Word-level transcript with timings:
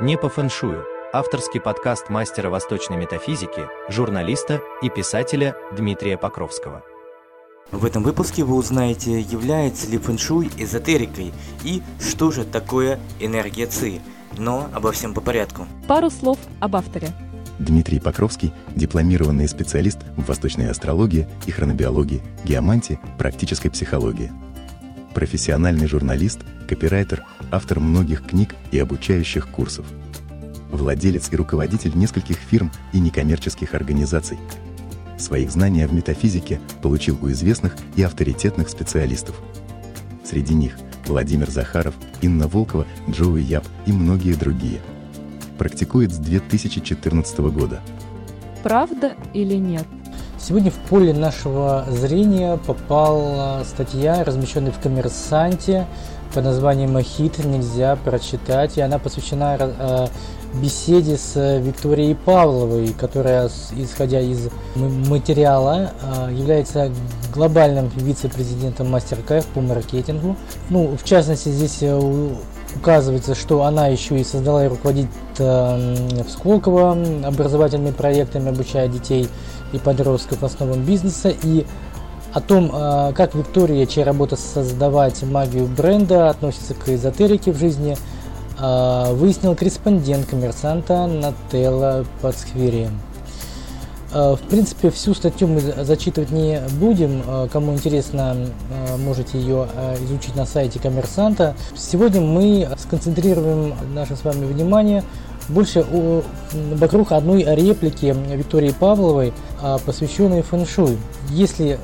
Не 0.00 0.18
по 0.18 0.28
фэншую. 0.28 0.84
Авторский 1.12 1.60
подкаст 1.60 2.10
мастера 2.10 2.50
восточной 2.50 2.96
метафизики, 2.96 3.68
журналиста 3.88 4.60
и 4.82 4.90
писателя 4.90 5.54
Дмитрия 5.70 6.18
Покровского. 6.18 6.82
В 7.70 7.84
этом 7.84 8.02
выпуске 8.02 8.42
вы 8.42 8.56
узнаете, 8.56 9.20
является 9.20 9.88
ли 9.88 9.98
фэншуй 9.98 10.50
эзотерикой 10.58 11.32
и 11.62 11.80
что 12.00 12.32
же 12.32 12.44
такое 12.44 12.98
энергия 13.20 13.66
ЦИ. 13.66 14.00
Но 14.36 14.68
обо 14.74 14.90
всем 14.90 15.14
по 15.14 15.20
порядку. 15.20 15.68
Пару 15.86 16.10
слов 16.10 16.38
об 16.58 16.74
авторе. 16.74 17.10
Дмитрий 17.60 18.00
Покровский– 18.00 18.52
дипломированный 18.74 19.46
специалист 19.46 20.00
в 20.16 20.26
восточной 20.26 20.72
астрологии 20.72 21.28
и 21.46 21.52
хронобиологии, 21.52 22.20
геомантии, 22.44 22.98
практической 23.16 23.68
психологии. 23.68 24.32
Профессиональный 25.14 25.86
журналист, 25.86 26.40
копирайтер, 26.68 27.24
автор 27.50 27.80
многих 27.80 28.26
книг 28.26 28.54
и 28.70 28.78
обучающих 28.78 29.48
курсов. 29.48 29.86
Владелец 30.70 31.32
и 31.32 31.36
руководитель 31.36 31.96
нескольких 31.96 32.36
фирм 32.36 32.70
и 32.92 33.00
некоммерческих 33.00 33.74
организаций. 33.74 34.38
Своих 35.18 35.50
знаний 35.50 35.86
в 35.86 35.92
метафизике 35.92 36.60
получил 36.82 37.18
у 37.22 37.30
известных 37.30 37.76
и 37.96 38.02
авторитетных 38.02 38.68
специалистов. 38.68 39.40
Среди 40.24 40.54
них 40.54 40.74
Владимир 41.06 41.50
Захаров, 41.50 41.94
Инна 42.22 42.48
Волкова, 42.48 42.86
Джоуи 43.08 43.42
Яб 43.42 43.64
и 43.86 43.92
многие 43.92 44.34
другие. 44.34 44.80
Практикует 45.58 46.12
с 46.12 46.18
2014 46.18 47.38
года. 47.40 47.80
Правда 48.62 49.14
или 49.34 49.54
нет? 49.54 49.86
Сегодня 50.46 50.70
в 50.70 50.74
поле 50.90 51.14
нашего 51.14 51.86
зрения 51.88 52.58
попала 52.66 53.62
статья, 53.64 54.22
размещенная 54.24 54.72
в 54.72 54.78
«Коммерсанте» 54.78 55.86
под 56.34 56.44
названием 56.44 56.92
«Мохит 56.92 57.42
нельзя 57.42 57.96
прочитать», 57.96 58.76
и 58.76 58.82
она 58.82 58.98
посвящена 58.98 59.56
э, 59.58 60.06
беседе 60.60 61.16
с 61.16 61.34
Викторией 61.60 62.14
Павловой, 62.14 62.88
которая, 62.88 63.48
исходя 63.74 64.20
из 64.20 64.50
материала, 64.74 65.92
э, 66.02 66.34
является 66.34 66.90
глобальным 67.32 67.88
вице-президентом 67.96 68.94
MasterCard 68.94 69.46
по 69.54 69.62
маркетингу. 69.62 70.36
Ну, 70.68 70.94
в 70.94 71.04
частности, 71.04 71.48
здесь 71.48 71.78
э, 71.80 72.30
указывается, 72.76 73.34
что 73.34 73.62
она 73.62 73.86
еще 73.86 74.20
и 74.20 74.24
создала 74.24 74.66
и 74.66 74.68
руководит 74.68 75.08
в 75.38 76.28
Сколково 76.28 76.96
образовательными 77.24 77.92
проектами, 77.92 78.50
обучая 78.50 78.86
детей 78.86 79.28
и 79.74 79.78
подростков 79.78 80.42
основам 80.42 80.82
бизнеса. 80.82 81.32
И 81.42 81.66
о 82.32 82.40
том, 82.40 82.70
э, 82.72 83.12
как 83.14 83.34
Виктория, 83.34 83.86
чья 83.86 84.04
работа 84.04 84.36
создавать 84.36 85.22
магию 85.22 85.66
бренда, 85.66 86.30
относится 86.30 86.74
к 86.74 86.88
эзотерике 86.88 87.52
в 87.52 87.58
жизни, 87.58 87.96
э, 88.58 89.12
выяснил 89.12 89.54
корреспондент 89.54 90.26
коммерсанта 90.26 91.06
Нателла 91.06 92.04
Пацхвери. 92.22 92.88
Э, 94.12 94.34
в 94.34 94.48
принципе, 94.48 94.90
всю 94.90 95.14
статью 95.14 95.46
мы 95.48 95.60
зачитывать 95.60 96.30
не 96.30 96.60
будем. 96.80 97.22
Кому 97.52 97.72
интересно, 97.72 98.36
можете 98.98 99.38
ее 99.38 99.68
изучить 100.02 100.34
на 100.34 100.46
сайте 100.46 100.78
коммерсанта. 100.80 101.54
Сегодня 101.76 102.20
мы 102.20 102.68
сконцентрируем 102.78 103.74
наше 103.94 104.16
с 104.16 104.24
вами 104.24 104.44
внимание 104.44 105.04
больше 105.48 105.84
о, 105.90 106.22
вокруг 106.74 107.12
одной 107.12 107.44
реплики 107.44 108.14
Виктории 108.34 108.74
Павловой, 108.78 109.32
посвященной 109.84 110.42
фэншуй. 110.42 110.98
Если 111.30 111.78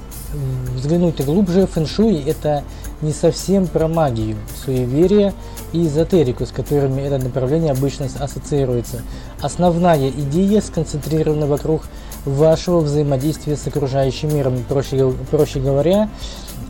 взглянуть 0.77 1.25
глубже, 1.25 1.67
фэншуй– 1.67 2.23
это 2.27 2.63
не 3.03 3.13
совсем 3.13 3.67
про 3.67 3.89
магию, 3.89 4.37
суеверие 4.65 5.33
и 5.73 5.87
эзотерику, 5.87 6.47
с 6.47 6.51
которыми 6.51 7.01
это 7.01 7.19
направление 7.19 7.73
обычно 7.73 8.07
ассоциируется. 8.19 9.03
Основная 9.41 10.11
идея 10.11 10.61
сконцентрирована 10.61 11.47
вокруг 11.47 11.85
вашего 12.25 12.81
взаимодействия 12.81 13.57
с 13.57 13.67
окружающим 13.67 14.35
миром. 14.35 14.63
Проще, 14.69 15.13
проще 15.31 15.61
говоря, 15.61 16.11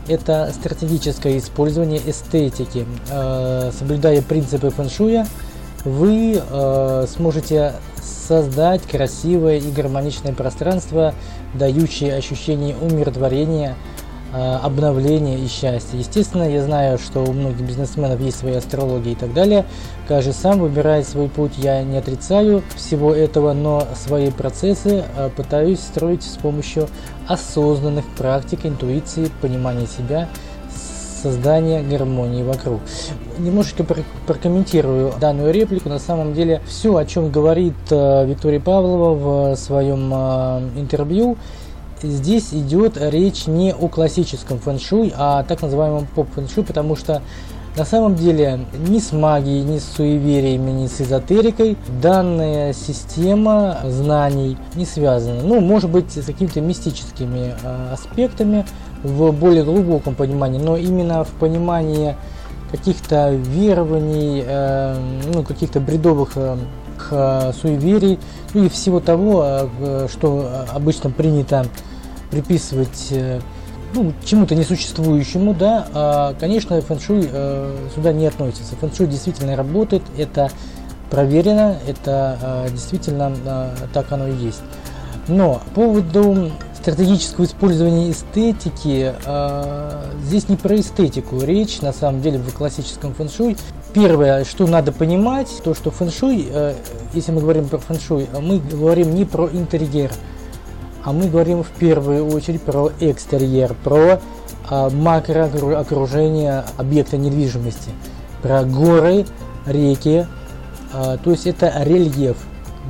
это 0.07 0.51
стратегическое 0.53 1.37
использование 1.37 2.01
эстетики. 2.05 2.85
Э, 3.09 3.71
соблюдая 3.77 4.21
принципы 4.21 4.69
фэншуя, 4.69 5.27
вы 5.85 6.41
э, 6.41 7.05
сможете 7.07 7.73
создать 8.01 8.83
красивое 8.83 9.57
и 9.57 9.71
гармоничное 9.71 10.33
пространство, 10.33 11.13
дающее 11.53 12.15
ощущение 12.15 12.75
умиротворения, 12.79 13.75
э, 14.33 14.37
обновления 14.37 15.39
и 15.39 15.47
счастья. 15.47 15.97
Естественно, 15.97 16.49
я 16.49 16.63
знаю, 16.63 16.97
что 16.97 17.23
у 17.23 17.33
многих 17.33 17.61
бизнесменов 17.61 18.21
есть 18.21 18.39
свои 18.39 18.53
астрологии 18.53 19.13
и 19.13 19.15
так 19.15 19.33
далее. 19.33 19.65
Каждый 20.07 20.33
сам 20.33 20.59
выбирает 20.59 21.07
свой 21.07 21.29
путь. 21.29 21.53
Я 21.57 21.83
не 21.83 21.97
отрицаю 21.97 22.63
всего 22.75 23.13
этого, 23.13 23.53
но 23.53 23.87
свои 23.95 24.31
процессы 24.31 25.03
э, 25.15 25.29
пытаюсь 25.35 25.79
строить 25.79 26.23
с 26.23 26.37
помощью 26.37 26.87
осознанных 27.27 28.05
практик, 28.17 28.65
интуиции, 28.65 29.29
понимания 29.41 29.87
себя– 29.87 30.29
создания 31.21 31.81
гармонии 31.81 32.43
вокруг. 32.43 32.79
Немножечко 33.37 33.85
прокомментирую 34.27 35.13
данную 35.19 35.53
реплику. 35.53 35.89
На 35.89 35.99
самом 35.99 36.33
деле 36.33 36.61
все, 36.67 36.95
о 36.95 37.05
чем 37.05 37.31
говорит 37.31 37.75
э, 37.89 38.25
Виктория 38.25 38.59
Павлова 38.59 39.53
в 39.53 39.55
своем 39.57 40.11
э, 40.13 40.61
интервью, 40.77 41.37
здесь 42.01 42.53
идет 42.53 42.97
речь 42.99 43.47
не 43.47 43.73
о 43.73 43.87
классическом 43.87 44.59
фэншуй, 44.59 45.13
а 45.15 45.39
о 45.39 45.43
так 45.43 45.61
называемом 45.61 46.07
поп-фэншуй, 46.15 46.63
потому 46.63 46.95
что 46.95 47.21
на 47.77 47.85
самом 47.85 48.15
деле 48.15 48.59
ни 48.87 48.99
с 48.99 49.13
магией, 49.13 49.63
ни 49.63 49.79
с 49.79 49.85
суевериями, 49.85 50.71
ни 50.71 50.87
с 50.87 50.99
эзотерикой 50.99 51.77
данная 52.01 52.73
система 52.73 53.77
знаний 53.85 54.57
не 54.75 54.85
связана. 54.85 55.41
Ну, 55.41 55.61
может 55.61 55.89
быть, 55.89 56.11
с 56.11 56.25
какими-то 56.25 56.59
мистическими 56.59 57.53
э, 57.63 57.93
аспектами, 57.93 58.65
в 59.03 59.31
более 59.31 59.63
глубоком 59.63 60.15
понимании, 60.15 60.59
но 60.59 60.77
именно 60.77 61.23
в 61.23 61.29
понимании 61.29 62.15
каких-то 62.71 63.31
верований, 63.31 64.43
э, 64.45 64.95
ну, 65.33 65.43
каких-то 65.43 65.79
бредовых 65.79 66.31
э, 66.35 67.51
суеверий, 67.59 68.19
ну 68.53 68.63
и 68.63 68.69
всего 68.69 68.99
того, 68.99 69.43
э, 69.45 70.07
что 70.11 70.65
обычно 70.73 71.09
принято 71.09 71.65
приписывать 72.29 73.07
э, 73.11 73.41
ну, 73.93 74.13
чему-то 74.25 74.55
несуществующему, 74.55 75.53
да, 75.53 75.87
а, 75.93 76.33
конечно, 76.39 76.79
фэншуй 76.81 77.29
э, 77.31 77.75
сюда 77.93 78.13
не 78.13 78.25
относится. 78.25 78.75
Фэншуй 78.77 79.07
действительно 79.07 79.55
работает, 79.55 80.03
это 80.17 80.49
проверено, 81.09 81.77
это 81.87 82.37
э, 82.41 82.69
действительно 82.71 83.33
э, 83.45 83.69
так 83.93 84.11
оно 84.11 84.27
и 84.27 84.35
есть. 84.35 84.61
Но 85.27 85.61
по 85.75 85.81
поводу 85.81 86.51
стратегического 86.81 87.45
использования 87.45 88.09
эстетики, 88.09 89.13
э, 89.23 90.03
здесь 90.23 90.49
не 90.49 90.55
про 90.55 90.75
эстетику 90.79 91.39
речь, 91.41 91.81
на 91.81 91.93
самом 91.93 92.21
деле 92.21 92.39
в 92.39 92.51
классическом 92.53 93.13
фэншуй. 93.13 93.55
Первое, 93.93 94.45
что 94.45 94.65
надо 94.65 94.91
понимать, 94.91 95.47
то 95.63 95.75
что 95.75 95.91
фэншуй, 95.91 96.47
э, 96.49 96.73
если 97.13 97.31
мы 97.31 97.41
говорим 97.41 97.67
про 97.67 97.77
фэншуй, 97.77 98.27
мы 98.41 98.59
говорим 98.59 99.13
не 99.13 99.25
про 99.25 99.47
интерьер, 99.49 100.11
а 101.03 101.13
мы 101.13 101.27
говорим 101.27 101.63
в 101.63 101.69
первую 101.69 102.27
очередь 102.27 102.61
про 102.61 102.91
экстерьер, 102.99 103.75
про 103.83 104.19
э, 104.69 104.89
макроокружение 104.89 106.65
объекта 106.77 107.17
недвижимости, 107.17 107.91
про 108.41 108.63
горы, 108.63 109.25
реки, 109.67 110.25
э, 110.93 111.17
то 111.23 111.31
есть 111.31 111.45
это 111.45 111.71
рельеф. 111.83 112.37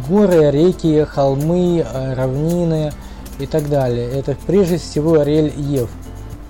Горы, 0.08 0.50
реки, 0.52 1.03
холмы, 1.03 1.85
э, 1.85 2.13
равнины– 2.13 2.94
и 3.41 3.47
так 3.47 3.69
далее. 3.69 4.09
Это 4.12 4.35
прежде 4.46 4.78
всего 4.78 5.22
рельеф. 5.24 5.90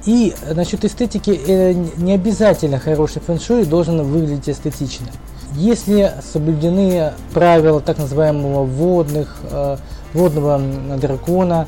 И 0.06 0.34
насчет 0.56 0.84
эстетики, 0.84 1.40
э, 1.46 1.74
не 1.98 2.14
обязательно 2.14 2.80
хороший 2.80 3.22
фэншуй 3.22 3.66
должен 3.66 4.02
выглядеть 4.02 4.50
эстетично. 4.50 5.08
Если 5.54 6.14
соблюдены 6.34 7.12
правила 7.34 7.82
так 7.82 8.00
называемого 8.00 8.64
водных, 8.64 9.38
э, 9.44 9.78
водного 10.14 10.60
дракона, 10.98 11.68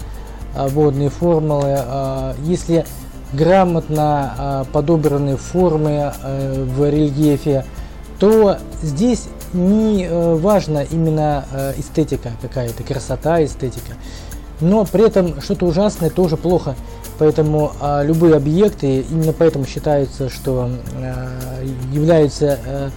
э, 0.55 0.67
водные 0.69 1.09
формулы, 1.09 1.79
если 2.43 2.85
грамотно 3.33 4.65
подобраны 4.71 5.37
формы 5.37 6.13
в 6.23 6.87
рельефе, 6.87 7.65
то 8.19 8.57
здесь 8.83 9.23
не 9.53 10.07
важно 10.07 10.83
именно 10.83 11.43
эстетика 11.75 12.29
какая-то, 12.43 12.83
красота, 12.83 13.43
эстетика 13.43 13.93
но 14.63 14.85
при 14.85 15.05
этом 15.05 15.41
что-то 15.41 15.65
ужасное 15.65 16.09
тоже 16.09 16.37
плохо. 16.37 16.75
Поэтому 17.19 17.73
а, 17.79 18.03
любые 18.03 18.35
объекты 18.35 19.01
именно 19.01 19.33
поэтому 19.33 19.65
считаются, 19.65 20.29
что 20.29 20.69
а, 20.95 21.29
являются 21.91 22.57
а, 22.65 22.89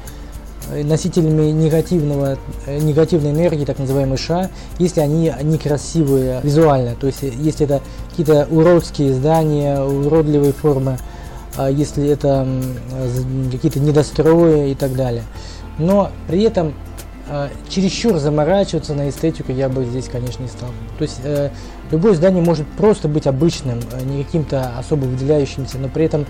носителями 0.83 1.51
негативного, 1.51 2.39
негативной 2.67 3.31
энергии, 3.33 3.65
так 3.65 3.79
называемой 3.79 4.17
ша, 4.17 4.51
если 4.79 5.01
они 5.01 5.33
некрасивые 5.43 6.41
визуально. 6.43 6.95
То 6.95 7.07
есть 7.07 7.23
если 7.23 7.67
это 7.67 7.83
какие-то 8.11 8.49
уродские 8.51 9.13
здания, 9.13 9.81
уродливые 9.81 10.53
формы, 10.53 10.99
а 11.57 11.71
если 11.71 12.09
это 12.09 12.47
какие-то 13.53 13.81
недострои 13.81 14.71
и 14.71 14.75
так 14.75 14.95
далее. 14.95 15.23
Но 15.79 16.11
при 16.27 16.43
этом 16.43 16.69
э, 16.69 16.73
чересчур 17.69 18.19
заморачиваться 18.19 18.95
на 18.95 19.09
эстетику 19.09 19.53
я 19.53 19.69
бы 19.69 19.85
здесь, 19.85 20.09
конечно, 20.09 20.43
не 20.43 20.49
стал. 20.49 20.71
То 20.99 21.03
есть 21.03 21.21
э, 21.25 21.51
любое 21.91 22.15
здание 22.15 22.43
может 22.43 22.67
просто 22.67 23.09
быть 23.09 23.27
обычным, 23.27 23.81
э, 23.93 24.05
не 24.05 24.25
каким-то 24.25 24.73
особо 24.79 25.05
выделяющимся, 25.05 25.79
но 25.79 25.89
при 25.89 26.05
этом 26.05 26.27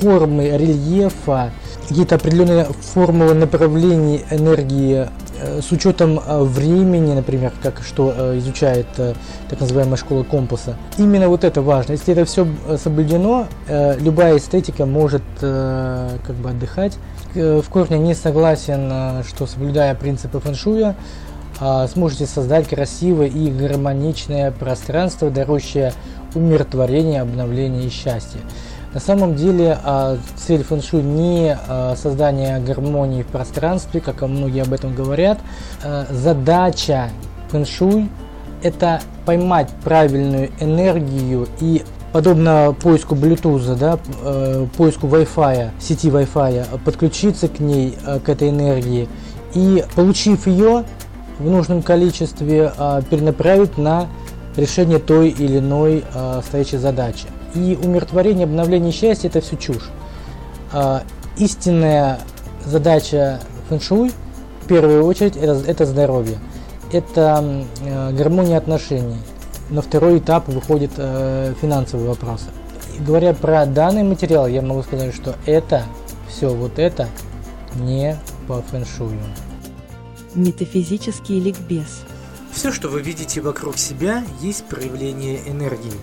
формы 0.00 0.48
рельефа, 0.48 1.50
какие-то 1.88 2.16
определенные 2.16 2.64
формулы 2.64 3.34
направлений 3.34 4.24
энергии 4.30 5.08
э, 5.40 5.60
с 5.60 5.70
учетом 5.72 6.18
э, 6.18 6.42
времени, 6.42 7.14
например, 7.14 7.52
как 7.62 7.82
что 7.86 8.38
изучает 8.38 8.86
так 8.96 9.60
называемая 9.60 9.96
школа 9.96 10.24
компаса. 10.24 10.76
Именно 10.98 11.28
вот 11.28 11.44
это 11.44 11.62
важно. 11.62 11.92
Если 11.92 12.12
это 12.12 12.24
все 12.24 12.46
соблюдено, 12.82 13.46
любая 13.68 14.38
эстетика 14.38 14.86
может 14.86 15.22
как 15.40 16.36
бы 16.42 16.50
отдыхать. 16.50 16.94
В 17.34 17.64
корне 17.70 17.98
не 17.98 18.14
согласен, 18.14 19.22
что 19.28 19.46
соблюдая 19.46 19.94
принципы 19.94 20.40
фэншуя, 20.40 20.96
сможете 21.88 22.26
создать 22.26 22.68
красивое 22.68 23.28
и 23.28 23.50
гармоничное 23.50 24.50
пространство, 24.50 25.30
дарующее 25.30 25.92
умиротворение, 26.34 27.22
обновление 27.22 27.86
и 27.86 27.90
счастье. 27.90 28.40
На 28.92 29.00
самом 29.00 29.34
деле 29.36 29.78
э, 29.84 30.16
цель 30.36 30.62
фэншуй 30.62 31.02
не 31.02 31.56
э, 31.56 31.94
создание 31.96 32.60
гармонии 32.60 33.22
в 33.22 33.26
пространстве, 33.26 34.00
как 34.00 34.22
многие 34.22 34.62
об 34.62 34.72
этом 34.72 34.94
говорят. 34.94 35.38
Задача 36.10 37.10
фэншуй 37.50 38.08
это 38.62 39.00
поймать 39.24 39.68
правильную 39.84 40.50
энергию 40.60 41.48
и 41.60 41.82
подобно 42.12 42.74
поиску 42.80 43.14
Bluetooth, 43.14 43.76
да, 43.76 43.98
э, 44.22 44.66
поиску 44.76 45.06
Wi-Fi, 45.06 45.70
сети 45.78 46.08
Wi-Fi, 46.08 46.80
подключиться 46.84 47.48
к 47.48 47.60
ней, 47.60 47.96
э, 48.06 48.20
к 48.20 48.28
этой 48.28 48.50
энергии 48.50 49.08
и 49.54 49.84
получив 49.94 50.46
ее 50.46 50.84
в 51.38 51.48
нужном 51.48 51.82
количестве, 51.82 52.72
э, 52.76 53.02
перенаправить 53.08 53.78
на 53.78 54.08
решение 54.56 54.98
той 54.98 55.30
или 55.30 55.58
иной 55.58 56.04
э, 56.12 56.40
стоящей 56.46 56.78
задачи. 56.78 57.26
И 57.54 57.78
умиротворение, 57.82 58.44
обновление 58.44 58.92
счастья– 58.92 59.28
это 59.28 59.40
все 59.40 59.56
чушь. 59.56 59.90
Э, 60.72 61.00
истинная 61.38 62.20
задача 62.64 63.40
фэншуй, 63.68 64.12
в 64.62 64.68
первую 64.68 65.04
очередь, 65.04 65.36
это, 65.36 65.62
это 65.66 65.86
здоровье. 65.86 66.38
Это 66.92 67.64
э, 67.82 68.12
гармония 68.12 68.58
отношений. 68.58 69.18
На 69.70 69.82
второй 69.82 70.18
этап 70.18 70.48
выходят 70.48 70.92
э, 70.96 71.54
финансовые 71.60 72.08
вопросы. 72.08 72.46
И 72.98 73.02
говоря 73.02 73.34
про 73.34 73.66
данный 73.66 74.02
материал, 74.02 74.46
я 74.46 74.62
могу 74.62 74.82
сказать, 74.82 75.14
что 75.14 75.34
это, 75.46 75.82
все 76.28 76.48
вот 76.48 76.78
это 76.78 77.08
не 77.76 78.16
по 78.48 78.62
фэншую. 78.62 79.18
Метафизический 80.36 81.40
ликбез. 81.40 82.02
Все, 82.52 82.70
что 82.70 82.90
вы 82.90 83.00
видите 83.00 83.40
вокруг 83.40 83.78
себя, 83.78 84.22
есть 84.42 84.66
проявление 84.66 85.40
энергии. 85.50 85.94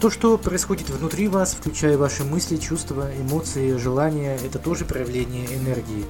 То, 0.00 0.10
что 0.10 0.36
происходит 0.38 0.90
внутри 0.90 1.28
вас, 1.28 1.54
включая 1.54 1.96
ваши 1.96 2.24
мысли, 2.24 2.56
чувства, 2.56 3.08
эмоции, 3.16 3.76
желания, 3.76 4.36
это 4.44 4.58
тоже 4.58 4.84
проявление 4.84 5.46
энергии. 5.54 6.04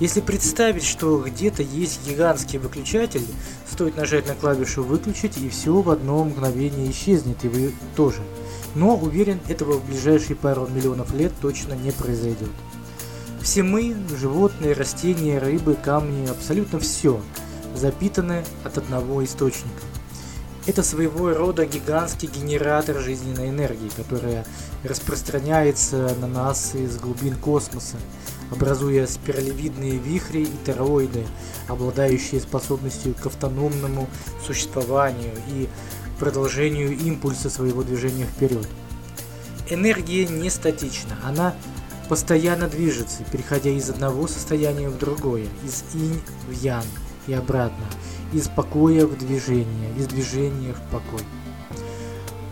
Если 0.00 0.22
представить, 0.22 0.84
что 0.84 1.18
где-то 1.18 1.62
есть 1.62 2.08
гигантский 2.08 2.58
выключатель, 2.58 3.26
стоит 3.70 3.98
нажать 3.98 4.26
на 4.26 4.34
клавишу 4.34 4.82
«выключить» 4.82 5.36
и 5.36 5.50
все 5.50 5.74
в 5.74 5.90
одно 5.90 6.24
мгновение 6.24 6.90
исчезнет, 6.90 7.44
и 7.44 7.48
вы 7.48 7.74
тоже. 7.96 8.22
Но 8.74 8.96
уверен, 8.96 9.40
этого 9.46 9.74
в 9.74 9.84
ближайшие 9.84 10.36
пару 10.36 10.66
миллионов 10.68 11.12
лет 11.12 11.32
точно 11.42 11.74
не 11.74 11.90
произойдет. 11.90 12.48
Все 13.42 13.64
мы, 13.64 13.96
животные, 14.08 14.72
растения, 14.72 15.38
рыбы, 15.38 15.74
камни, 15.74 16.28
абсолютно 16.28 16.78
все 16.78 17.20
запитаны 17.74 18.44
от 18.62 18.78
одного 18.78 19.24
источника. 19.24 19.82
Это 20.64 20.84
своего 20.84 21.34
рода 21.34 21.66
гигантский 21.66 22.28
генератор 22.28 23.00
жизненной 23.00 23.48
энергии, 23.48 23.90
которая 23.96 24.46
распространяется 24.84 26.14
на 26.20 26.28
нас 26.28 26.76
из 26.76 26.98
глубин 26.98 27.34
космоса, 27.34 27.96
образуя 28.52 29.08
спиралевидные 29.08 29.98
вихри 29.98 30.42
и 30.42 30.56
тороиды, 30.64 31.26
обладающие 31.66 32.40
способностью 32.40 33.12
к 33.14 33.26
автономному 33.26 34.08
существованию 34.46 35.34
и 35.48 35.68
продолжению 36.20 36.96
импульса 36.96 37.50
своего 37.50 37.82
движения 37.82 38.26
вперед. 38.26 38.68
Энергия 39.68 40.26
не 40.26 40.48
статична, 40.48 41.16
она 41.24 41.54
постоянно 42.08 42.68
движется, 42.68 43.24
переходя 43.30 43.70
из 43.70 43.90
одного 43.90 44.26
состояния 44.26 44.88
в 44.88 44.98
другое, 44.98 45.46
из 45.64 45.84
инь 45.94 46.20
в 46.48 46.52
ян 46.52 46.84
и 47.26 47.32
обратно, 47.32 47.84
из 48.32 48.48
покоя 48.48 49.06
в 49.06 49.16
движение, 49.18 49.94
из 49.96 50.06
движения 50.06 50.72
в 50.72 50.80
покой. 50.90 51.24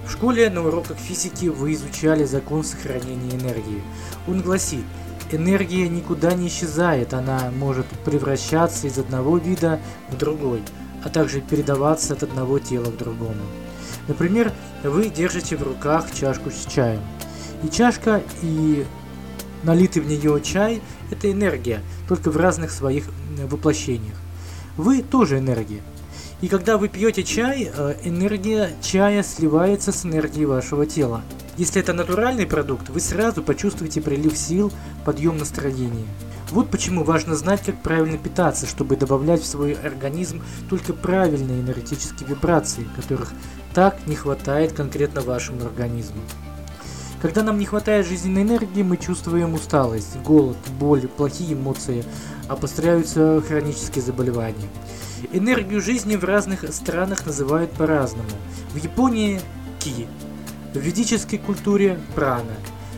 В 0.07 0.13
школе 0.13 0.51
на 0.51 0.67
уроках 0.67 0.99
физики 0.99 1.47
вы 1.47 1.75
изучали 1.75 2.25
закон 2.25 2.65
сохранения 2.65 3.37
энергии. 3.37 3.83
Он 4.27 4.41
гласит, 4.41 4.85
энергия 5.31 5.89
никуда 5.89 6.35
не 6.35 6.49
исчезает, 6.49 7.15
она 7.15 7.51
может 7.57 7.87
превращаться 8.05 8.87
из 8.87 8.99
одного 8.99 9.39
вида 9.39 9.81
в 10.11 10.17
другой, 10.17 10.63
а 11.05 11.09
также 11.09 11.41
передаваться 11.41 12.15
от 12.15 12.23
одного 12.23 12.59
тела 12.59 12.91
к 12.91 12.97
другому. 12.97 13.43
Например, 14.09 14.53
вы 14.83 15.09
держите 15.09 15.57
в 15.57 15.63
руках 15.63 16.07
чашку 16.13 16.51
с 16.51 16.67
чаем. 16.67 17.01
И 17.63 17.69
чашка, 17.69 18.23
и 18.43 18.85
налитый 19.63 20.03
в 20.03 20.07
нее 20.07 20.41
чай– 20.43 20.81
это 21.11 21.31
энергия, 21.31 21.83
только 22.09 22.31
в 22.31 22.37
разных 22.37 22.71
своих 22.71 23.05
воплощениях. 23.49 24.17
Вы 24.77 25.03
тоже 25.03 25.39
энергия. 25.39 25.83
И 26.41 26.49
когда 26.49 26.79
вы 26.79 26.89
пьете 26.89 27.23
чай, 27.23 27.71
э, 27.73 27.95
энергия 28.03 28.71
чая 28.81 29.23
сливается 29.23 29.93
с 29.93 30.07
энергией 30.07 30.47
вашего 30.47 30.87
тела. 30.87 31.23
Если 31.59 31.83
это 31.83 31.93
натуральный 31.93 32.47
продукт, 32.47 32.89
вы 32.89 33.01
сразу 33.01 33.43
почувствуете 33.43 34.01
прилив 34.01 34.37
сил, 34.37 34.73
подъем 35.05 35.37
настроения. 35.37 36.07
Вот 36.51 36.71
почему 36.71 37.05
важно 37.05 37.37
знать, 37.37 37.63
как 37.65 37.83
правильно 37.83 38.17
питаться, 38.17 38.67
чтобы 38.67 38.97
добавлять 38.97 39.43
в 39.43 39.47
свой 39.47 39.75
организм 39.75 40.43
только 40.69 40.95
правильные 40.95 41.61
энергетические 41.61 42.31
вибрации, 42.31 42.89
которых 42.97 43.33
так 43.75 43.99
не 44.07 44.17
хватает 44.17 44.73
конкретно 44.73 45.21
вашему 45.21 45.65
организму. 45.67 46.23
Когда 47.23 47.43
нам 47.43 47.59
не 47.59 47.67
хватает 47.67 48.07
жизненной 48.07 48.43
энергии, 48.43 48.83
мы 48.83 48.97
чувствуем 48.97 49.53
усталость, 49.53 50.17
голод, 50.25 50.57
боль, 50.79 51.07
плохие 51.07 51.53
эмоции, 51.53 52.03
обостряются 52.49 53.43
хронические 53.47 54.03
заболевания. 54.03 54.69
Энергию 55.33 55.83
жизни 55.83 56.17
в 56.17 56.25
разных 56.25 56.65
странах 56.73 57.27
называют 57.27 57.71
по-разному. 57.73 58.31
В 58.73 58.83
Японии– 58.83 59.41
ки, 59.81 60.07
в 60.73 60.79
ведической 60.79 61.39
культуре– 61.39 62.01
прана, 62.15 62.55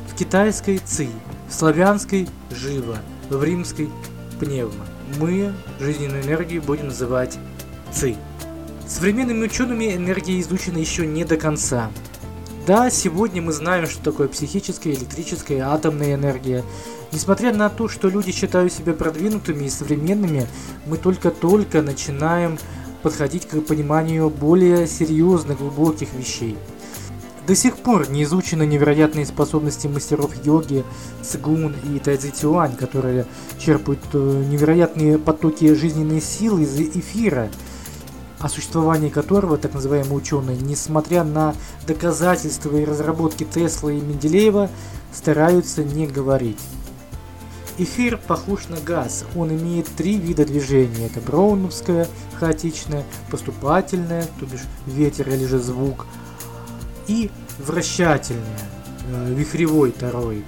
в 0.09 0.14
китайской– 0.14 0.79
ци, 0.85 1.09
в 1.49 1.55
славянской– 1.55 2.29
жива, 2.50 2.99
в 3.29 3.43
римской– 3.43 3.91
пневма. 4.41 4.87
Мы 5.19 5.52
жизненную 5.81 6.23
энергию 6.23 6.62
будем 6.62 6.87
называть 6.87 7.38
ци. 7.93 8.14
Современными 8.87 9.45
учеными 9.45 9.97
энергия 9.97 10.41
изучена 10.41 10.79
еще 10.79 11.07
не 11.07 11.25
до 11.25 11.37
конца. 11.37 11.91
Да, 12.64 12.90
сегодня 12.90 13.42
мы 13.42 13.52
знаем, 13.52 13.88
что 13.88 14.04
такое 14.04 14.28
психическая, 14.28 14.92
электрическая, 14.92 15.69
атомная 15.71 16.14
энергия. 16.14 16.62
Несмотря 17.11 17.52
на 17.52 17.69
то, 17.69 17.88
что 17.88 18.09
люди 18.09 18.31
считают 18.31 18.73
себя 18.73 18.92
продвинутыми 18.92 19.64
и 19.64 19.69
современными, 19.69 20.47
мы 20.87 20.97
только-только 20.97 21.83
начинаем 21.83 22.59
подходить 23.02 23.49
к 23.49 23.61
пониманию 23.62 24.31
более 24.31 24.87
серьезных, 24.87 25.59
глубоких 25.59 26.14
вещей. 26.14 26.57
До 27.49 27.57
сих 27.57 27.78
пор 27.78 28.09
не 28.09 28.23
изучены 28.23 28.64
невероятные 28.64 29.26
способности 29.26 29.88
мастеров 29.88 30.31
йоги, 30.45 30.85
цигун 31.21 31.75
и 31.92 31.99
тайцзи 31.99 32.31
цюань, 32.31 32.76
которые 32.76 33.26
черпают 33.59 33.99
э, 34.12 34.45
невероятные 34.49 35.19
потоки 35.19 35.75
жизненной 35.75 36.21
силы 36.21 36.62
из 36.62 36.78
эфира– 36.78 37.50
о 38.43 38.49
существовании 38.49 39.09
которого 39.09 39.57
так 39.57 39.73
называемые 39.73 40.15
ученые, 40.15 40.57
несмотря 40.57 41.23
на 41.23 41.55
доказательства 41.87 42.77
и 42.77 42.85
разработки 42.85 43.45
Тесла 43.45 43.93
и 43.93 44.01
Менделеева, 44.01 44.69
стараются 45.13 45.85
не 45.85 46.09
говорить. 46.09 46.59
Эфир 47.79 48.19
похож 48.19 48.69
на 48.69 48.79
газ, 48.79 49.25
он 49.35 49.51
имеет 49.51 49.87
три 49.87 50.19
вида 50.19 50.45
движения. 50.45 51.07
Это 51.07 51.21
броуновское, 51.21 52.09
хаотичное, 52.39 53.05
поступательное, 53.31 54.27
то 54.39 54.47
бишь 54.47 54.63
ветер 54.87 55.29
или 55.31 55.47
же 55.47 55.59
звук, 55.59 56.07
и 57.07 57.31
вращательное, 57.59 58.43
э, 59.09 59.35
вихревой 59.35 59.93
тороид. 59.93 60.45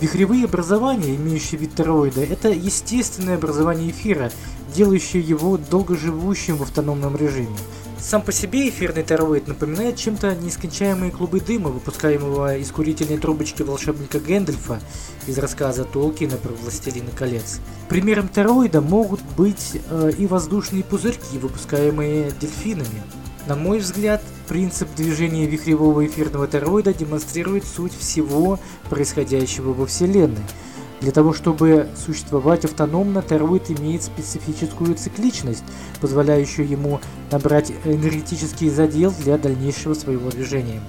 Вихревые 0.00 0.46
образования, 0.46 1.14
имеющие 1.14 1.60
вид 1.60 1.74
тороида, 1.74 2.22
это 2.22 2.48
естественное 2.48 3.34
образование 3.34 3.90
эфира, 3.90 4.32
делающее 4.74 5.22
его 5.22 5.58
долгоживущим 5.58 6.56
в 6.56 6.62
автономном 6.62 7.16
режиме. 7.16 7.56
Сам 7.98 8.22
по 8.22 8.32
себе 8.32 8.70
эфирный 8.70 9.02
тероид 9.02 9.46
напоминает 9.46 9.96
чем-то 9.96 10.34
нескончаемые 10.36 11.12
клубы 11.12 11.38
дыма, 11.40 11.68
выпускаемого 11.68 12.56
из 12.56 12.70
курительной 12.70 13.18
трубочки 13.18 13.60
волшебника 13.60 14.20
Гэндальфа 14.20 14.80
из 15.26 15.36
рассказа 15.36 15.84
Толкина 15.84 16.38
про 16.38 16.54
«Властелина 16.54 17.10
колец». 17.10 17.60
Примером 17.90 18.28
тероида 18.28 18.80
могут 18.80 19.20
быть 19.36 19.78
э, 19.90 20.12
и 20.16 20.26
воздушные 20.26 20.82
пузырьки, 20.82 21.36
выпускаемые 21.36 22.32
дельфинами. 22.40 23.02
На 23.50 23.56
мой 23.56 23.80
взгляд, 23.80 24.22
принцип 24.46 24.88
движения 24.94 25.44
вихревого 25.44 26.06
эфирного 26.06 26.46
тероида 26.46 26.94
демонстрирует 26.94 27.64
суть 27.64 27.92
всего 27.98 28.60
происходящего 28.88 29.72
во 29.72 29.86
Вселенной– 29.86 30.44
для 31.00 31.12
того, 31.12 31.32
чтобы 31.32 31.88
существовать 31.96 32.64
автономно, 32.64 33.22
тероид 33.22 33.70
имеет 33.70 34.02
специфическую 34.02 34.94
цикличность, 34.94 35.64
позволяющую 36.00 36.68
ему 36.68 37.00
набрать 37.30 37.72
энергетический 37.84 38.68
задел 38.68 39.12
для 39.18 39.38
дальнейшего 39.38 39.94
своего 39.94 40.30
движения. 40.30 40.80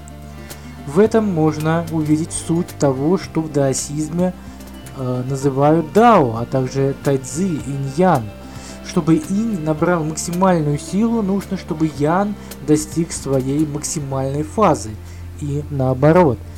В 0.85 0.99
этом 0.99 1.25
можно 1.25 1.85
увидеть 1.91 2.33
суть 2.33 2.67
того, 2.77 3.17
что 3.17 3.41
в 3.41 3.51
даосизме 3.51 4.33
э, 4.97 5.23
называют 5.27 5.93
дао, 5.93 6.35
а 6.35 6.45
также 6.45 6.93
тайцзи, 7.03 7.61
инь-ян. 7.65 8.23
Чтобы 8.91 9.15
инь 9.15 9.63
набрал 9.63 10.03
максимальную 10.03 10.77
силу, 10.77 11.21
нужно, 11.21 11.57
чтобы 11.57 11.89
ян 11.97 12.35
достиг 12.67 13.13
своей 13.13 13.65
максимальной 13.65 14.43
фазы. 14.43 14.89
И 15.39 15.63
наоборот– 15.69 16.37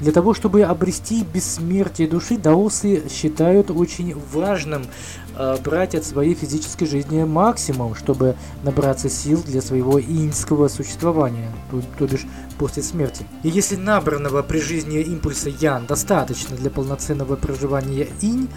для 0.00 0.12
того, 0.12 0.34
чтобы 0.34 0.62
обрести 0.62 1.24
бессмертие 1.24 2.06
души, 2.06 2.36
даосы 2.36 3.02
считают 3.10 3.70
очень 3.70 4.14
важным 4.32 4.86
э, 5.36 5.56
брать 5.64 5.94
от 5.94 6.04
своей 6.04 6.34
физической 6.34 6.86
жизни 6.86 7.24
максимум, 7.24 7.94
чтобы 7.94 8.36
набраться 8.62 9.08
сил 9.08 9.42
для 9.42 9.62
своего 9.62 9.98
иньского 9.98 10.68
существования, 10.68 11.50
то, 11.70 11.82
то 11.98 12.06
бишь 12.06 12.26
после 12.58 12.82
смерти. 12.82 13.26
И 13.42 13.48
если 13.48 13.76
набранного 13.76 14.42
при 14.42 14.60
жизни 14.60 15.00
импульса 15.00 15.48
ян 15.48 15.86
достаточно 15.86 16.56
для 16.56 16.70
полноценного 16.70 17.36
проживания 17.36 18.08
инь, 18.20 18.48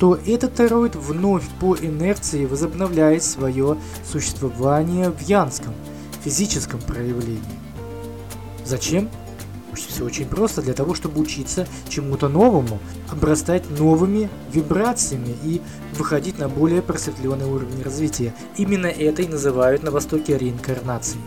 то 0.00 0.18
этот 0.26 0.54
тероид 0.54 0.96
вновь 0.96 1.44
по 1.60 1.76
инерции 1.76 2.46
возобновляет 2.46 3.22
свое 3.22 3.76
существование 4.10 5.10
в 5.10 5.20
янском, 5.20 5.74
физическом 6.24 6.80
проявлении. 6.80 7.42
Зачем? 8.64 9.10
Все 9.88 10.04
очень 10.04 10.26
просто, 10.26 10.62
для 10.62 10.74
того, 10.74 10.94
чтобы 10.94 11.20
учиться 11.20 11.66
чему-то 11.88 12.28
новому, 12.28 12.78
обрастать 13.10 13.68
новыми 13.78 14.28
вибрациями 14.52 15.36
и 15.44 15.60
выходить 15.94 16.38
на 16.38 16.48
более 16.48 16.82
просветленный 16.82 17.46
уровень 17.46 17.82
развития. 17.82 18.34
Именно 18.56 18.86
это 18.86 19.22
и 19.22 19.28
называют 19.28 19.82
на 19.82 19.90
Востоке 19.90 20.38
реинкарнацией. 20.38 21.22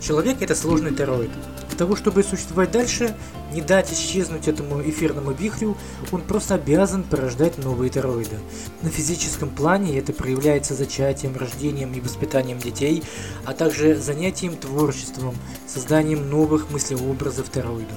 Человек– 0.00 0.38
это 0.40 0.54
сложный 0.54 0.94
тероид. 0.94 1.30
Для 1.72 1.78
того, 1.78 1.96
чтобы 1.96 2.22
существовать 2.22 2.70
дальше, 2.70 3.16
не 3.50 3.62
дать 3.62 3.90
исчезнуть 3.90 4.46
этому 4.46 4.82
эфирному 4.82 5.32
вихрю, 5.32 5.74
он 6.10 6.20
просто 6.20 6.56
обязан 6.56 7.02
порождать 7.02 7.56
новые 7.56 7.88
тероиды. 7.88 8.36
На 8.82 8.90
физическом 8.90 9.48
плане 9.48 9.98
это 9.98 10.12
проявляется 10.12 10.74
зачатием, 10.74 11.34
рождением 11.34 11.94
и 11.94 12.00
воспитанием 12.00 12.58
детей, 12.58 13.02
а 13.46 13.54
также 13.54 13.96
занятием 13.96 14.54
творчеством, 14.58 15.34
созданием 15.66 16.28
новых 16.28 16.70
мыслеобразов 16.70 17.48
тероидов. 17.48 17.96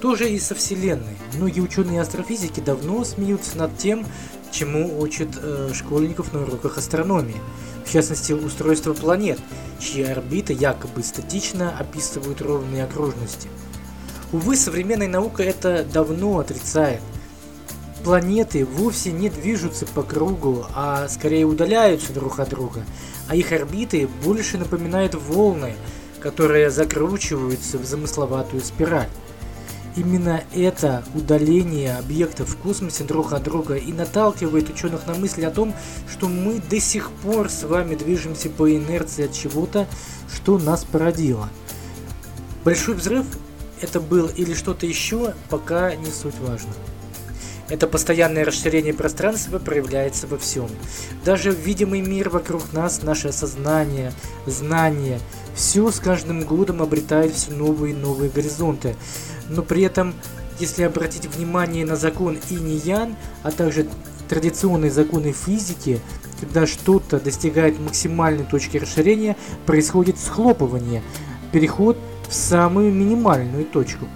Тоже 0.00 0.30
и 0.30 0.40
со 0.40 0.54
Вселенной. 0.54 1.18
Многие 1.34 1.60
ученые 1.60 2.00
астрофизики 2.00 2.60
давно 2.60 3.04
смеются 3.04 3.58
над 3.58 3.76
тем, 3.76 4.06
чему 4.50 4.98
учат 5.00 5.28
э, 5.36 5.72
школьников 5.74 6.32
на 6.32 6.44
уроках 6.44 6.78
астрономии. 6.78 7.36
В 7.90 7.92
частности, 7.92 8.32
устройство 8.32 8.94
планет, 8.94 9.40
чьи 9.80 10.04
орбиты 10.04 10.52
якобы 10.52 11.02
статично 11.02 11.76
описывают 11.76 12.40
ровные 12.40 12.84
окружности. 12.84 13.48
Увы, 14.30 14.54
современная 14.54 15.08
наука 15.08 15.42
это 15.42 15.82
давно 15.82 16.38
отрицает. 16.38 17.00
Планеты 18.04 18.64
вовсе 18.64 19.10
не 19.10 19.28
движутся 19.28 19.86
по 19.86 20.04
кругу, 20.04 20.66
а 20.72 21.08
скорее 21.08 21.46
удаляются 21.46 22.12
друг 22.12 22.38
от 22.38 22.50
друга, 22.50 22.84
а 23.26 23.34
их 23.34 23.50
орбиты 23.50 24.08
больше 24.24 24.56
напоминают 24.56 25.16
волны, 25.16 25.74
которые 26.20 26.70
закручиваются 26.70 27.76
в 27.76 27.84
замысловатую 27.84 28.62
спираль. 28.62 29.08
Именно 29.96 30.44
это 30.54 31.02
удаление 31.14 31.96
объектов 31.96 32.50
в 32.50 32.56
космосе 32.56 33.04
друг 33.04 33.32
от 33.32 33.42
друга 33.42 33.74
и 33.74 33.92
наталкивает 33.92 34.70
ученых 34.70 35.06
на 35.06 35.14
мысль 35.14 35.44
о 35.44 35.50
том, 35.50 35.74
что 36.08 36.28
мы 36.28 36.60
до 36.70 36.78
сих 36.80 37.10
пор 37.10 37.50
с 37.50 37.64
вами 37.64 37.96
движемся 37.96 38.50
по 38.50 38.72
инерции 38.72 39.24
от 39.24 39.32
чего-то, 39.32 39.88
что 40.32 40.58
нас 40.58 40.84
породило. 40.84 41.48
Большой 42.64 42.94
взрыв 42.94 43.26
это 43.80 44.00
был 44.00 44.28
или 44.28 44.54
что-то 44.54 44.86
еще, 44.86 45.34
пока 45.48 45.94
не 45.96 46.10
суть 46.10 46.38
важно. 46.40 46.72
Это 47.70 47.86
постоянное 47.86 48.44
расширение 48.44 48.92
пространства 48.92 49.58
проявляется 49.58 50.26
во 50.26 50.36
всем. 50.36 50.68
Даже 51.24 51.52
видимый 51.52 52.00
мир 52.00 52.28
вокруг 52.28 52.72
нас, 52.72 53.02
наше 53.02 53.28
осознание, 53.28 54.12
знание, 54.44 55.20
все 55.54 55.90
с 55.90 56.00
каждым 56.00 56.42
годом 56.42 56.82
обретает 56.82 57.32
все 57.32 57.52
новые 57.52 57.94
и 57.94 57.96
новые 57.96 58.30
горизонты 58.30 58.96
но 59.50 59.62
при 59.62 59.82
этом, 59.82 60.14
если 60.58 60.84
обратить 60.84 61.26
внимание 61.26 61.84
на 61.84 61.96
закон 61.96 62.38
инь-ян, 62.48 63.16
а 63.42 63.50
также 63.50 63.86
традиционные 64.28 64.90
законы 64.90 65.32
физики, 65.32 66.00
когда 66.40 66.66
что-то 66.66 67.20
достигает 67.20 67.78
максимальной 67.78 68.44
точки 68.44 68.78
расширения, 68.78 69.36
происходит 69.66 70.18
схлопывание, 70.18 71.02
переход 71.52 71.98
в 72.28 72.34
самую 72.34 72.92
минимальную 72.92 73.66
точку. 73.66 74.06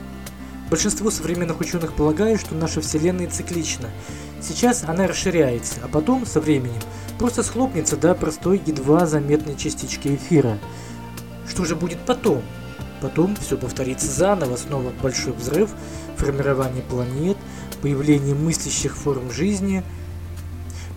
Большинство 0.71 1.11
современных 1.11 1.61
ученых 1.61 1.93
полагают, 1.95 2.41
что 2.41 2.55
наша 2.55 2.81
Вселенная 2.81 3.29
циклична. 3.29 3.91
Сейчас 4.41 4.85
она 4.85 5.07
расширяется, 5.07 5.75
а 5.83 5.89
потом, 5.89 6.27
со 6.27 6.41
временем, 6.41 6.81
просто 7.19 7.43
схлопнется 7.43 7.97
до 7.97 8.15
простой, 8.15 8.61
едва 8.65 9.07
заметной 9.07 9.57
частички 9.57 10.09
эфира. 10.15 10.59
Что 11.49 11.65
же 11.65 11.77
будет 11.77 11.99
потом? 12.07 12.43
Потом 13.01 13.37
все 13.37 13.59
повторится 13.59 14.07
заново, 14.07 14.57
снова 14.57 14.93
большой 15.03 15.35
взрыв, 15.35 15.71
формирование 16.17 16.83
планет, 16.83 17.37
появление 17.83 18.35
мыслящих 18.35 18.97
форм 18.97 19.31
жизни. 19.31 19.83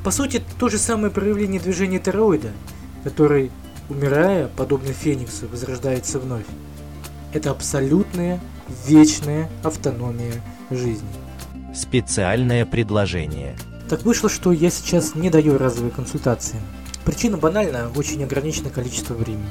По 0.03 0.11
сути, 0.11 0.41
то 0.57 0.69
же 0.69 0.77
самое 0.77 1.11
проявление 1.11 1.59
движения 1.59 1.99
тероида, 1.99 2.51
который, 3.03 3.51
умирая, 3.89 4.49
подобно 4.55 4.93
Фениксу, 4.93 5.49
возрождается 5.49 6.19
вновь. 6.19 6.45
Это 7.33 7.51
абсолютная, 7.51 8.39
вечная 8.85 9.49
автономия 9.63 10.33
жизни. 10.69 11.07
Специальное 11.73 12.65
предложение. 12.65 13.55
Так 13.89 14.03
вышло, 14.03 14.29
что 14.29 14.51
я 14.51 14.69
сейчас 14.69 15.15
не 15.15 15.29
даю 15.29 15.57
разовые 15.57 15.91
консультации. 15.91 16.59
Причина 17.05 17.37
банальна, 17.37 17.89
очень 17.95 18.21
ограниченное 18.23 18.71
количество 18.71 19.13
времени. 19.13 19.47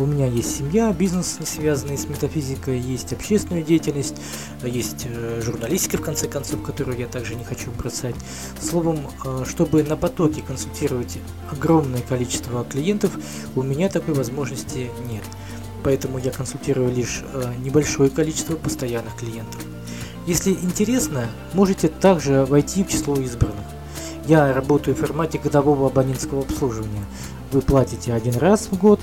У 0.00 0.06
меня 0.06 0.26
есть 0.26 0.56
семья, 0.56 0.92
бизнес, 0.92 1.36
не 1.38 1.46
связанный 1.46 1.98
с 1.98 2.08
метафизикой, 2.08 2.80
есть 2.80 3.12
общественная 3.12 3.62
деятельность, 3.62 4.16
есть 4.64 5.06
э, 5.06 5.42
журналистика, 5.44 5.98
в 5.98 6.00
конце 6.00 6.26
концов, 6.26 6.62
которую 6.62 6.98
я 6.98 7.06
также 7.06 7.34
не 7.34 7.44
хочу 7.44 7.70
бросать. 7.70 8.14
Словом, 8.60 9.00
э, 9.24 9.44
чтобы 9.46 9.82
на 9.82 9.96
потоке 9.96 10.40
консультировать 10.40 11.18
огромное 11.52 12.00
количество 12.00 12.64
клиентов, 12.64 13.12
у 13.54 13.62
меня 13.62 13.88
такой 13.90 14.14
возможности 14.14 14.90
нет. 15.08 15.22
Поэтому 15.82 16.18
я 16.18 16.30
консультирую 16.30 16.92
лишь 16.94 17.22
э, 17.32 17.52
небольшое 17.58 18.10
количество 18.10 18.56
постоянных 18.56 19.16
клиентов. 19.16 19.60
Если 20.26 20.52
интересно, 20.52 21.28
можете 21.54 21.88
также 21.88 22.44
войти 22.44 22.84
в 22.84 22.88
число 22.88 23.16
избранных. 23.16 23.64
Я 24.26 24.52
работаю 24.52 24.94
в 24.94 25.00
формате 25.00 25.38
годового 25.38 25.88
абонентского 25.88 26.42
обслуживания. 26.42 27.04
Вы 27.52 27.62
платите 27.62 28.12
один 28.12 28.36
раз 28.36 28.68
в 28.70 28.78
год 28.78 29.00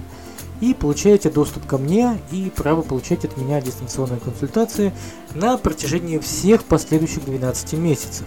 и 0.61 0.73
получаете 0.73 1.29
доступ 1.29 1.65
ко 1.65 1.77
мне 1.77 2.19
и 2.31 2.51
право 2.55 2.81
получать 2.81 3.25
от 3.25 3.35
меня 3.37 3.61
дистанционные 3.61 4.19
консультации 4.19 4.93
на 5.33 5.57
протяжении 5.57 6.17
всех 6.19 6.63
последующих 6.63 7.25
12 7.25 7.73
месяцев. 7.73 8.25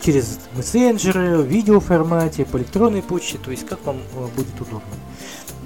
Через 0.00 0.38
мессенджеры, 0.56 1.38
в 1.38 1.46
видеоформате, 1.46 2.44
по 2.44 2.56
электронной 2.56 3.02
почте, 3.02 3.38
то 3.38 3.50
есть 3.50 3.66
как 3.66 3.84
вам 3.84 3.98
э, 3.98 4.26
будет 4.36 4.60
удобно. 4.60 4.80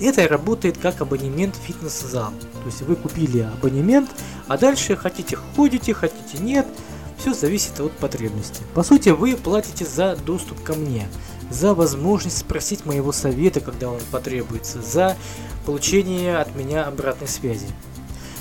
Это 0.03 0.27
работает 0.27 0.79
как 0.79 1.01
абонемент 1.01 1.57
фитнес-зал. 1.57 2.33
То 2.63 2.67
есть 2.67 2.83
вы 2.83 2.97
купили 2.97 3.41
абонемент, 3.41 4.11
а 4.49 4.59
дальше 4.59 4.97
хотите 4.97 5.37
ходите, 5.37 5.95
хотите 5.95 6.39
нет– 6.39 6.67
все 7.23 7.35
зависит 7.35 7.79
от 7.79 7.93
потребности. 7.93 8.63
По 8.75 8.83
сути, 8.83 9.11
вы 9.11 9.37
платите 9.37 9.85
за 9.85 10.17
доступ 10.17 10.61
ко 10.65 10.75
мне, 10.75 11.07
за 11.51 11.73
возможность 11.73 12.39
спросить 12.39 12.85
моего 12.85 13.13
совета, 13.13 13.61
когда 13.61 13.91
он 13.91 14.01
потребуется, 14.11 14.83
за 14.83 15.17
получение 15.65 16.39
от 16.39 16.57
меня 16.57 16.85
обратной 16.85 17.29
связи. 17.29 17.69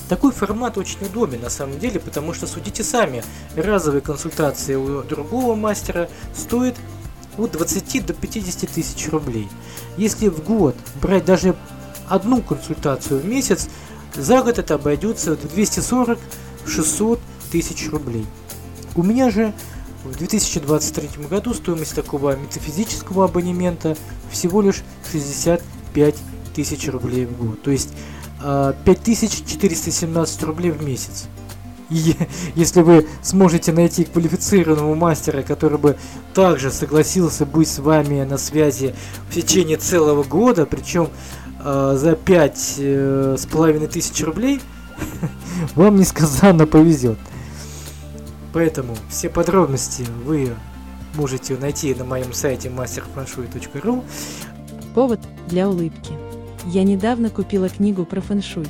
Такой 0.10 0.32
формат 0.32 0.80
очень 0.80 1.06
удобен 1.06 1.42
на 1.42 1.52
самом 1.52 1.78
деле, 1.78 2.00
потому 2.00 2.34
что 2.34 2.48
судите 2.48 2.84
сами, 2.84 3.24
разовые 3.56 4.02
консультации 4.02 4.74
у 4.74 5.04
другого 5.04 5.54
мастера 5.54 6.10
стоят 6.36 6.76
от 7.42 7.52
20 7.52 8.06
до 8.06 8.14
50 8.14 8.70
тысяч 8.70 9.10
рублей. 9.10 9.50
Если 9.98 10.30
в 10.30 10.44
год 10.44 10.76
брать 11.02 11.26
даже 11.26 11.56
одну 12.08 12.42
консультацию 12.42 13.20
в 13.20 13.26
месяц, 13.26 13.68
за 14.16 14.42
год 14.42 14.60
это 14.60 14.76
обойдется 14.76 15.36
в 15.36 15.58
240-600 15.58 17.20
тысяч 17.52 17.90
рублей. 17.90 18.26
У 18.96 19.04
меня 19.04 19.30
же 19.30 19.54
в 20.04 20.18
2023 20.18 21.26
году 21.30 21.54
стоимость 21.54 21.96
такого 21.96 22.36
метафизического 22.36 23.26
абонемента 23.26 23.96
всего 24.32 24.62
лишь 24.62 24.84
65 25.12 26.16
тысяч 26.54 26.90
рублей 26.90 27.26
в 27.26 27.38
год. 27.38 27.62
То 27.62 27.72
есть 27.72 27.90
5417 28.40 30.44
рублей 30.44 30.72
в 30.72 30.84
месяц. 30.84 31.26
И 31.92 32.16
если 32.56 32.82
вы 32.82 33.08
сможете 33.22 33.72
найти 33.74 34.06
квалифицированного 34.06 34.96
мастера, 34.96 35.44
который 35.44 35.78
бы 35.78 35.98
также 36.34 36.72
согласился 36.72 37.46
быть 37.46 37.68
с 37.68 37.80
вами 37.80 38.24
на 38.24 38.38
связи 38.38 38.96
в 39.30 39.36
течение 39.36 39.78
целого 39.78 40.24
года, 40.24 40.66
причем 40.66 41.10
э, 41.64 41.96
за 41.98 42.16
пять 42.16 42.76
э, 42.78 43.36
с 43.38 43.46
половиной 43.46 43.88
тысяч 43.88 44.24
рублей, 44.24 44.62
вам 45.76 45.98
несказанно 45.98 46.66
повезет. 46.66 47.20
Поэтому 48.54 48.98
все 49.10 49.30
подробности 49.30 50.06
вы 50.26 50.54
можете 51.16 51.56
найти 51.58 51.94
на 51.94 52.06
моем 52.06 52.34
сайте 52.34 52.70
masterfenshui.ru. 52.70 54.04
Повод 54.96 55.20
для 55.48 55.70
улыбки. 55.70 56.14
Я 56.66 56.84
недавно 56.84 57.30
купила 57.30 57.70
книгу 57.70 58.06
про 58.06 58.22
фэншуй. 58.22 58.68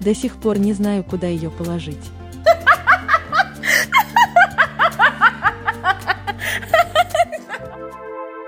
До 0.00 0.14
сих 0.14 0.36
пор 0.36 0.58
не 0.58 0.72
знаю, 0.72 1.04
куда 1.04 1.26
ее 1.26 1.50
положить. 1.50 2.00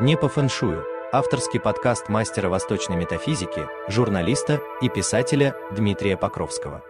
Не 0.02 0.16
по 0.16 0.28
фэншую. 0.28 0.84
Авторский 1.12 1.60
подкаст 1.60 2.08
мастера 2.08 2.48
восточной 2.48 2.96
метафизики, 2.96 3.68
журналиста 3.86 4.60
и 4.80 4.88
писателя 4.88 5.54
Дмитрия 5.70 6.16
Покровского. 6.16 6.82